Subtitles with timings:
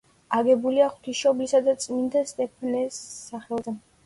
[0.35, 3.77] აგებულია ღვთისმშობლისა და წმინდა სტეფანეს სახელზე.